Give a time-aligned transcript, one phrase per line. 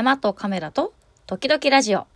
[0.00, 0.94] 山とカメラと
[1.26, 2.06] 時々ラジオ。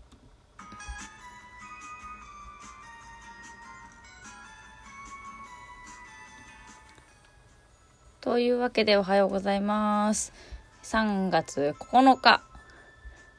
[8.23, 10.33] というわけでおはようございます。
[10.85, 12.43] 3月9日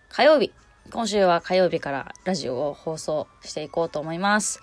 [0.10, 0.52] 火曜日。
[0.92, 4.62] 今週は火曜日からラジオを放送していこうと思います。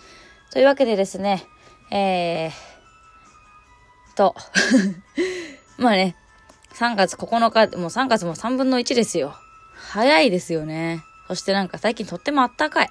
[0.52, 1.44] というわけでですね、
[1.90, 4.36] えー、と、
[5.76, 6.14] まあね、
[6.74, 9.41] 3月9日、もう3月も3分の1ですよ。
[9.93, 11.04] 早いですよね。
[11.29, 12.89] そしてなんか最近とってもあったかい。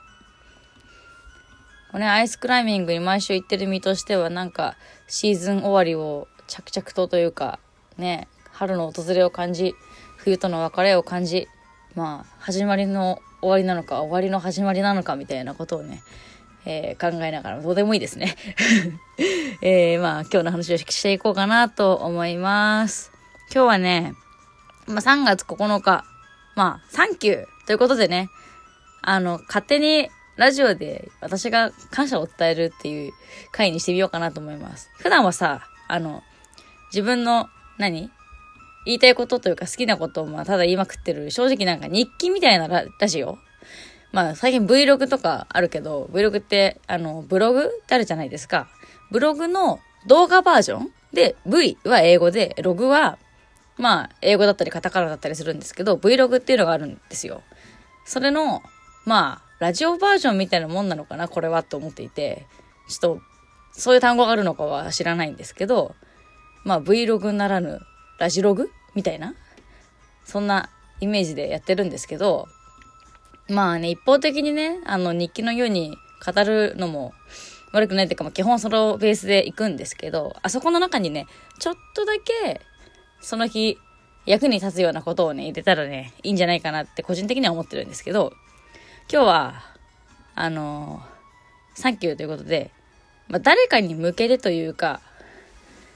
[1.91, 4.75] これね、アイスクライミングに毎週行ってる身としてはなんか
[5.08, 7.58] シーズン終わりを着々とというか、
[7.98, 9.73] ね、春の訪れを感じ、
[10.17, 11.48] 冬との別れを感じ、
[11.95, 16.03] まあ、始まりの終わりなのか、終わりの始まりなのかみたいなことをね、
[16.66, 18.36] えー、考えながらどうでもいいですね。
[19.63, 23.11] えー、まあ、今日の話をしていこうかなと思います。
[23.52, 24.13] 今日はね、
[24.86, 26.05] まあ、3月9日、
[26.55, 28.29] まあ、サンキューということでね、
[29.01, 33.11] あの、勝手にラジオで私が感謝を伝えるっていう
[33.52, 34.89] 回にしてみようかなと思います。
[34.97, 36.23] 普段はさ、あの、
[36.91, 38.11] 自分の何、
[38.85, 43.38] 言いたいことというか好きなことをまあただ言いまくってる正直なんか日記みたいなララジオ？
[44.11, 48.67] まあ最近 Vlog とかあるけど Vlog ってあのブログってあるじゃないですか。
[49.11, 53.19] ブログの動画バージョンで V は英語でログは
[53.81, 57.41] まあ英語だったりカタカナだったりするんですけど Vlog っていうのがあるんですよ。
[58.05, 58.61] それの
[59.05, 62.47] まあラジオバージョンみたいなもんなのかなこれはと思っていて
[62.87, 63.21] ちょっと
[63.73, 65.95] そういう単語があるのかは知らないんですけど
[66.63, 67.79] まあ Vlog ならぬ
[68.19, 69.33] ラジログみたいな
[70.23, 70.69] そんな
[71.02, 72.47] イメージでやってるんですけど、
[73.49, 77.13] まあね、一方的にね、あの日記のように語るのも
[77.73, 81.25] 悪くないっていうか、ま基本そのベースで行くんですけど、あそこの中にね、
[81.59, 82.61] ちょっとだけ
[83.22, 83.77] その日
[84.25, 88.33] 役に立つようなことをね、入れたらね、いいんじゃないかなって個人的には思ってるんですけど、
[89.11, 89.64] 今日は、
[90.33, 91.03] あの
[91.75, 92.72] サンキューということで、
[93.27, 95.02] まあ誰かに向けてというか、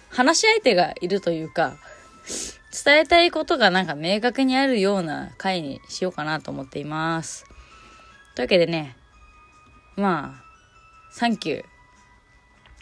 [0.10, 1.78] 話し相手がいるというか、
[2.84, 7.46] 伝えたいことがなんか明確にあるような回にしようかなと思っています。
[8.36, 8.98] というわけでね、
[9.96, 11.64] まあ、サンキュ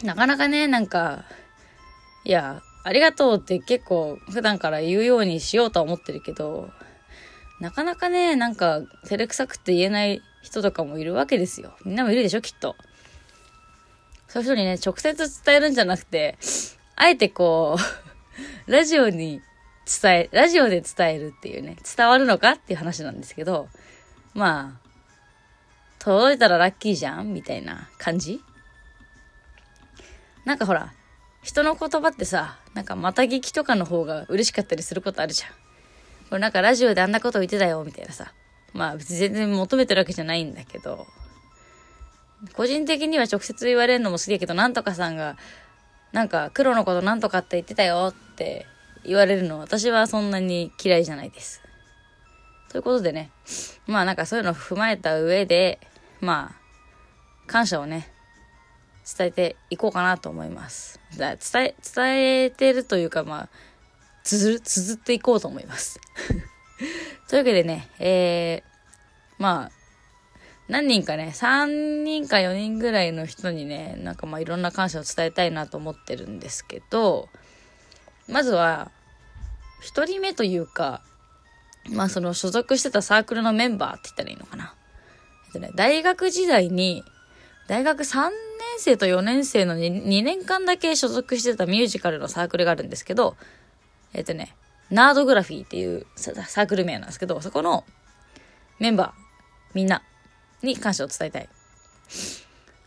[0.02, 0.06] ー。
[0.06, 1.26] なかなかね、なんか、
[2.24, 6.70] いや、ありがとうって結構普段から言うようにしようとは思ってるけど、
[7.60, 11.76] なかなかね、なんか照れくさくて言えない人とかもいるわけですよ。
[11.86, 12.76] みんなもいるでしょ、きっと。
[14.28, 16.38] そういう人にね、直接伝えるんじゃなくて、
[16.96, 17.78] あえてこ
[18.68, 19.42] う、 ラジオに
[20.02, 23.70] 伝え、ラジオで伝えるっていうね、伝わるのかっていう話なんですけど、
[24.34, 24.90] まあ、
[26.00, 28.42] 届いたらラッキーじゃんみたいな感じ？
[30.44, 30.94] なんかほら、
[31.44, 35.50] 人の言葉ってさ、なんかまた聞きとかの方が嬉しかったりすることあるじゃん。
[36.30, 38.34] これなんかラジオであんなこと言ってたよ、みたいなさ。
[38.74, 41.06] まあ別に全然求めてるわけじゃないんだけど、
[42.54, 45.38] 個人的には直接言われるのも好きだけど、なんとかさんが、
[46.12, 48.66] なんか黒のことなんとかって言ってたよって
[49.06, 51.62] 言われるの私はそんなに嫌いじゃないです。
[52.70, 53.30] ということでね、
[53.86, 55.80] まあなんかそういうのを踏まえた上で、
[56.22, 58.13] まあ、感謝をね、
[59.18, 61.00] 伝えていこうかなと思います。
[61.18, 63.50] 伝え、伝えてるというかまあ、
[64.24, 66.00] つづる、綴っていこうと思います。
[67.30, 68.64] というわけでね、えー、
[69.38, 69.72] まあ、
[70.70, 77.30] 何人かね、3人か4人ぐらいの人にね、なんかまあいろんな感謝を伝えたいなと思ってるんですけど、
[78.28, 78.92] まずは、
[79.82, 81.02] 一人目というか、
[81.90, 84.74] まあその所属してたサークルのメンバーって言ったらいいのかな。
[85.48, 87.04] えっとね、大学時代に、
[87.68, 93.36] 大学3年生と4年生の 2, 2年間だけ所属してたミュージカルのサークルがあるんですけど、
[94.14, 94.56] えっとね、
[94.90, 97.84] ナードグラフィーっていうサークル名なんですけど、そこの
[98.80, 99.12] メンバー、
[99.74, 100.04] みんな
[100.62, 101.50] に感謝を伝えたい。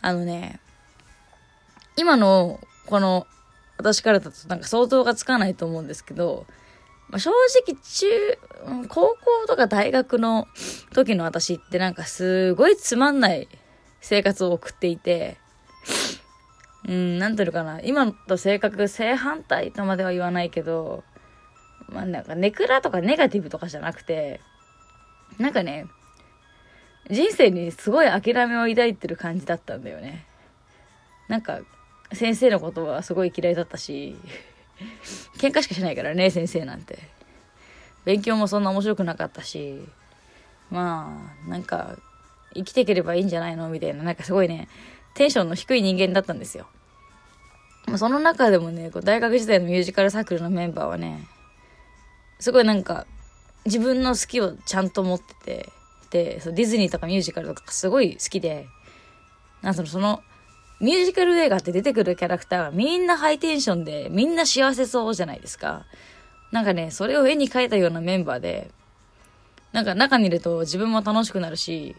[0.02, 0.60] あのね、
[1.96, 3.26] 今のこの
[3.78, 6.46] 私からだとなんか想像がつかないと思うんですけど、
[7.08, 7.30] まあ、正
[7.64, 8.06] 直中、
[8.88, 10.46] 高校とか大学の
[10.92, 13.48] 時の私ってなんかすごいつまんない
[14.00, 15.38] 生活を送っていて、
[16.86, 21.02] うん、なんていうのかな、今と性格正反対とまでは言わないけど、
[21.88, 24.40] まあなんかネクラとかネガティブとかじゃなくて、
[25.38, 25.86] なんかね、
[27.10, 30.26] 人生にすごい諦めを抱いてる感じだったんだよね。
[31.28, 31.60] なんか、
[32.12, 34.16] 先生のことはすごい嫌いだったし、
[35.38, 36.98] 喧嘩しかしないからね、先生なんて。
[38.04, 39.80] 勉強もそんな面白くなかったし、
[40.70, 41.96] まあ、なんか、
[42.54, 43.68] 生きていければいいんじゃないの？
[43.68, 44.68] みたいな、なんかすごいね、
[45.16, 46.66] テンションの低い人間だったんですよ。
[47.96, 51.26] その中でもね、こう大学時代のミュージカルサークルのメンバーはね、
[52.38, 53.06] すごいなんか、
[53.64, 55.72] 自分の好きをちゃんと持ってて、
[56.10, 58.66] で、そうディズニーとかミュージカルとかすごい好きで、
[59.62, 60.22] なんその、その、
[60.80, 65.86] ミュージカル映画って出てくるキャラクターがみんなハイテンションで、みんな幸せそうじゃないですか。
[66.52, 68.70] なんかね、それを絵に描いたようなメンバーで、
[69.72, 71.96] なんか中にいると自分も楽しくなるし、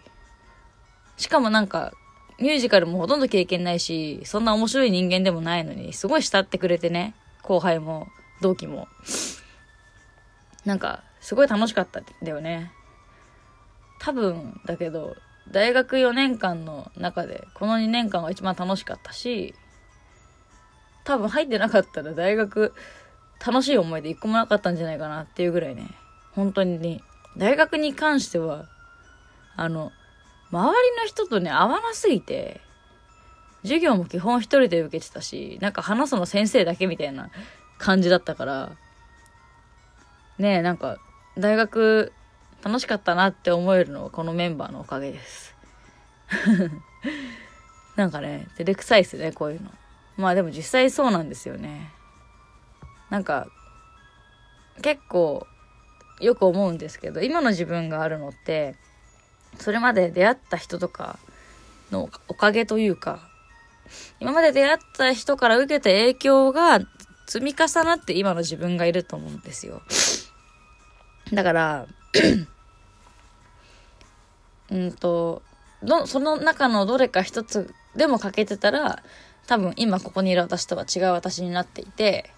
[1.18, 1.92] しかもなんか、
[2.39, 8.07] ミュージカルもほとんど経験ないし、そんな面白い人間でもないのに、すごい慕ってくれてね、後輩も、
[8.42, 8.88] 同期も。
[10.66, 12.72] なんか、すごい楽しかったんだよね。
[14.00, 15.16] 多分、だけど、
[15.51, 19.56] 大学4年間の中で、この2年間が一番楽しかったし、
[21.06, 22.74] 多分入ってなかったら大学、
[23.45, 25.88] 楽しい思い出一個もなかったんじゃないかなっていうぐらいね、
[26.33, 27.01] 本当に、ね
[27.38, 28.66] 大学に関しては、
[29.56, 29.92] あの、
[30.51, 32.61] 周りの人とね、合わなすぎて、
[33.63, 37.29] 授業も基本一人で受けてたし、なんか話すの先生だけみたいな
[37.77, 38.71] 感じだったから、
[40.38, 40.97] ねえ、なんか、
[41.38, 42.13] 大学
[42.63, 45.55] 楽しかったなって思えるのはこのメンバーのおかげです。
[47.95, 49.71] なんかね、照れくさいっすね、こういうの。
[50.17, 51.91] まあでも実際そうなんですよね。
[53.09, 53.47] なんか、
[54.81, 55.45] 結構
[56.19, 58.75] よく思うんですけど、今の自分があるのって、
[59.59, 61.19] それまで出会った人とか
[61.91, 63.19] のおかげというか、
[64.19, 66.79] 今まで出会った人から受けた影響が
[67.27, 69.81] 積み重なって今の自分がいると思うんですよ。
[71.33, 71.88] だから
[74.71, 75.41] うんと、
[75.83, 79.03] ど、その中のどれか一つでも欠けてたら、
[79.47, 82.31] 多分今ここにいる私とは違う私になっていて、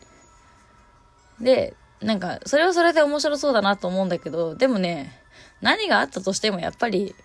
[1.39, 5.18] で、なんか、それはそれで面白そうだなと思うんだけど、でもね、
[5.61, 7.15] 何があったとしてもやっぱり、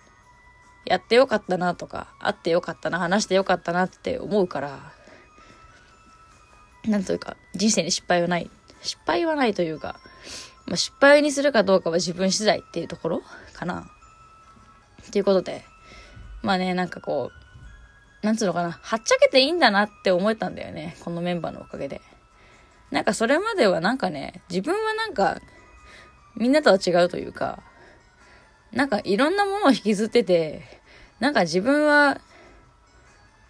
[0.85, 4.93] やってよかったなとか、会ってよかったな、話してよかったなって思うから、
[6.85, 8.49] なんというか、人生に失敗はない。
[8.81, 9.99] 失敗はないというか、
[10.67, 13.21] まあ、失敗にするかどうかは自分次第っていうところ
[13.53, 13.87] かな。
[15.07, 15.63] っていうことで、
[16.43, 17.31] まあね、なんかこ
[18.23, 20.95] う、なんつうのかな、はっちゃけていいんだなって思えたんだよね。
[21.03, 22.01] このメンバーのおかげで。
[22.91, 25.39] なんかそれまではなんかね、自分はなんか、
[26.35, 27.63] みんなとは違うというか、
[28.75, 30.61] なんかいろんなものを引きずってて、
[31.19, 32.19] なんか自分は、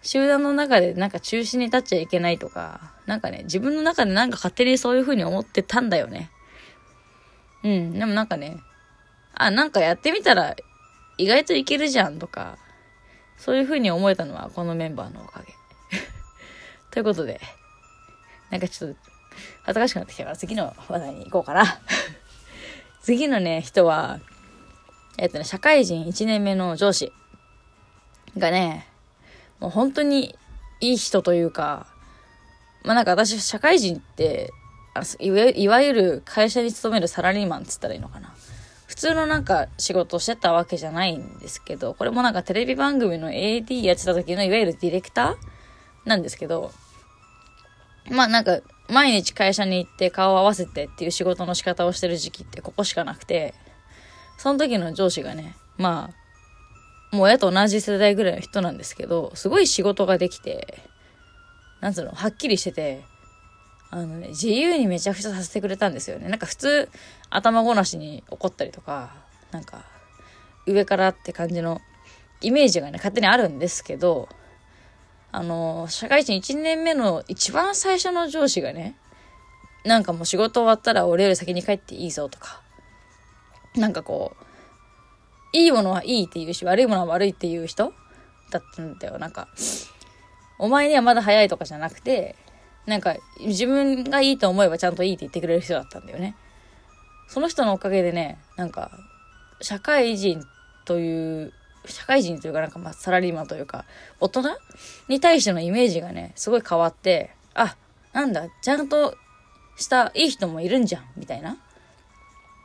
[0.02, 6.30] 集団の中でなんか中心に立っちゃいけないとか、なんかね、自分の中でなんか勝手にそういう風に思ってたんだよね。
[7.64, 8.58] うん、でもなんかね、
[9.34, 10.54] あ、なんかやってみたら
[11.18, 12.56] 意外といけるじゃんとか、
[13.36, 15.46] そういう風に思えたのはこのメンバーのおかげ。
[16.92, 17.40] ということで、
[18.50, 18.96] なんかちょっと
[19.64, 21.64] 恥ずかしくなってきたから次の話題に行こうかな。
[23.02, 24.20] 次のね、人は、
[25.18, 27.12] えっとね、社会人1年目の上司
[28.36, 28.86] がね、
[29.60, 30.36] もう本当に
[30.80, 31.86] いい人というか、
[32.84, 34.50] まあなんか私、社会人って、
[35.18, 38.34] いわゆる会社に勤めるサラリーマンっつったらいいのかな。
[38.86, 46.72] 普通のなんか仕事してたわけじゃないんですけど、これもなんかテレビ番組の AD やってた時のいわゆるディレクターなんですけど、
[48.10, 53.54] まあなんか毎日会社に行って顔を合わせてっていう仕事の仕方をしてる時期ってここしかなくて、
[54.38, 56.10] その時の上司がね、ま
[57.12, 60.82] あ、もう親と同じ世代ぐらいの人なんですけど、すごい仕事ができて、
[61.80, 63.04] なんつうの、はっきりしてて、
[63.90, 66.28] あのね、自由にめちゃくちゃさせてくれたんですよね。
[66.28, 66.88] なんか普通、
[67.30, 69.14] 頭ごなしに怒ったりとか、
[69.52, 69.84] なんか、
[70.66, 71.80] 上からって感じの
[72.40, 74.28] イメージがね、勝手にあるんですけど、
[75.32, 78.96] あの、社会人1年目の一番最初の上司がね、
[79.84, 82.60] なんかもう仕事終わったら俺より先に帰っていいぞとか、
[83.76, 87.92] なんかこう、いいものはいいって言うし、悪いものは悪いっていう人
[88.50, 89.18] だったんだよ。
[89.18, 89.48] なんか、
[90.58, 92.36] お前にはまだ早いとかじゃなくて、
[92.86, 96.36] なんか自分がいいと思えばちゃんといいって言ってくれる人だったんだよね。
[97.28, 98.90] その人のおかげでね、なんか、
[99.60, 100.42] 社会人
[100.84, 101.52] という
[101.88, 103.84] 社会人というかなんかまあサラリーマンというか、
[104.20, 104.42] 大人
[105.08, 107.76] に対してのイメージがね、すごい変わって、あ、
[108.12, 109.16] なんだ、ちゃんと
[109.76, 111.56] したいい人もいるんじゃん、みたいな。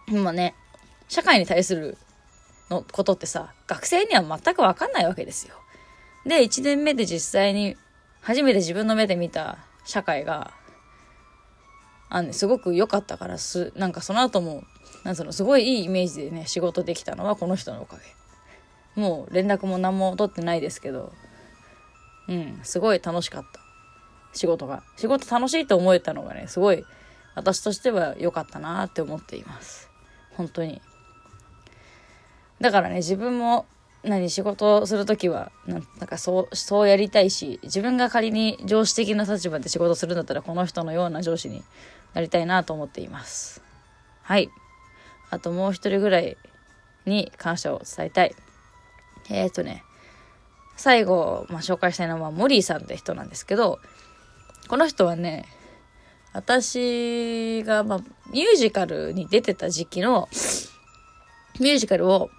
[0.07, 0.55] 今ね、
[1.11, 1.97] 社会に対する
[2.69, 5.55] のことってさ、学生には全くわかんないわけですよ。
[6.25, 7.75] で、1年目で実際に
[8.21, 10.53] 初めて自分の目で見た社会が、
[12.09, 14.63] あのね、すごく良かったからす、なんかその後も、
[15.03, 19.01] なんその、すごいいいイメージでね、仕事できたのはこの人のおかげ。
[19.01, 21.11] もう連絡も何も取ってないですけど、
[22.29, 23.59] うん、すごい楽しかった。
[24.31, 24.81] 仕事が。
[24.95, 26.85] 仕事楽しいと思えたのがね、すごい
[27.35, 29.89] 私としては良かったなって思っています。
[30.37, 30.81] 本当に。
[32.61, 33.65] だからね、自分も
[34.03, 41.63] 何仕事するときはなんかそうそうやりたいし自分が仮に上司的な立場で仕事するんだったらこの人のような上司に
[42.15, 43.61] なりたいなと思っています
[44.23, 44.49] はい
[45.29, 46.35] あともう一人ぐらい
[47.05, 48.35] に感謝を伝えたい。
[49.29, 49.83] えっ、ー、とね、
[50.75, 53.79] 最後、まあ、紹介したいのは、モリーさんって人なんですけど、
[54.67, 55.45] この人はね、
[56.33, 57.99] 私が、まあ、
[58.31, 60.27] ミュージカルに出てた時期の、
[61.59, 62.29] ミュージカルを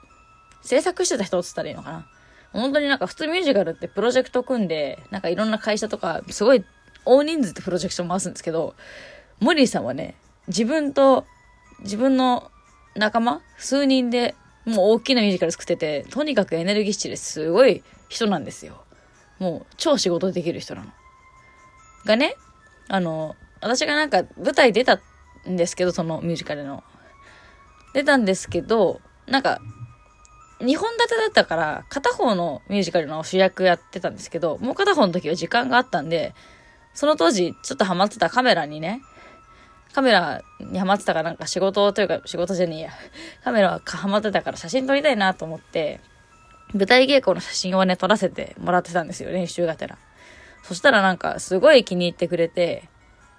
[0.62, 2.06] 制作してた人って言ったらいいのかな？
[2.52, 6.64] 本当になんか普通ミュージカルってプロジェクト組んで、なんかいろんな会社とか、すごい
[7.04, 8.74] 大人数でプロジェクション回すんですけど、
[9.40, 10.14] モリーさんはね、
[10.48, 11.24] 自分と
[11.80, 12.50] 自分の
[12.94, 14.34] 仲間数人で
[14.66, 18.84] もう大きなミュージカル作ってて、とにかくエネルギッシュですごい人なんですよ。
[19.38, 20.92] もう超仕事できる人なの。
[22.04, 22.36] がね、
[22.88, 25.00] あの、私がなんか舞台出た
[25.48, 26.84] んですけど、そのミュージカルの。
[27.94, 29.60] 出たんですけど、なんか、
[30.62, 36.34] 2本立てだったから、片方のミュージカルの主役やってたんですけど、もう片方の時は時間があったんで、
[36.94, 39.02] その当時ちょっとハマってたカメラにね、
[39.92, 42.90] カメラにハマってたかなんか仕事というか仕事じゃねえや。
[43.44, 46.00] カメラはハマってたから写真撮りたいなと思って、
[46.74, 49.98] 舞台稽古の写真をね、撮らせてもらってたんですよ、練習がてら。
[50.62, 52.88] そしたらなんかすごい気に入ってくれて、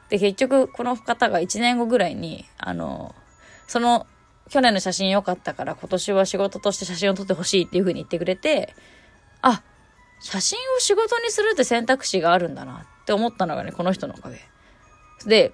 [0.09, 3.15] で、結局この方が1年後ぐらいに、あの、
[3.67, 4.05] その
[4.49, 8.75] 去年の写真良かったから今年は仕事として写真を撮ってほしいっていう風に言ってくれて、
[9.41, 9.63] あ、
[10.19, 14.39] 写真を仕事にするって選択肢があるんだなって思ったのがね、この人のおかげ。
[15.25, 15.53] で、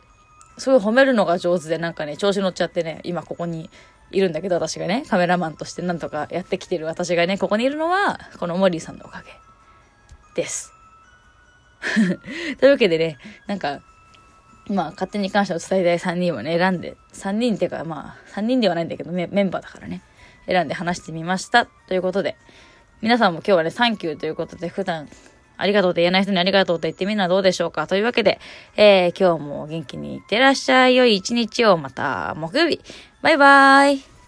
[0.57, 3.69] すごい褒めるのが上手でなんかね、調子乗っちゃってね、今ここに
[4.11, 9.31] いるんだけど、私がね、カメラマンとしてなんとかやってきてる私がね、ここにいるのは、このモリーさんのおかげ
[10.41, 10.73] です。
[12.59, 13.17] というわけでね、
[13.47, 13.81] なんか、
[14.69, 20.01] まあ、勝手に感謝を伝えたい3人をね、選んで、3人っていうか、まあ、3人ではないんだけどメ、メンバーだからね、
[20.45, 21.65] 選んで話してみました。
[21.65, 22.37] ということで、
[23.01, 25.09] 皆さんも今日はね、サンキューということで、普段
[25.57, 28.39] ありがとうって言えない人にありがとうって言ってみるのはどうでしょうかというわけで、
[28.77, 30.95] えー、今日も元気にいってらっしゃい。
[30.95, 32.79] 良い一日をまた木曜日。
[33.21, 34.18] バイバーイ。